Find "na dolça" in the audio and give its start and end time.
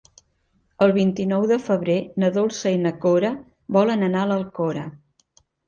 2.25-2.73